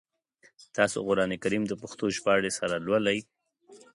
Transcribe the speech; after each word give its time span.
تاسو 0.77 0.97
قرآن 1.07 1.31
کریم 1.43 1.63
د 1.67 1.73
پښتو 1.81 2.05
ژباړي 2.15 2.51
سره 2.59 2.75
لولی؟ 2.85 3.17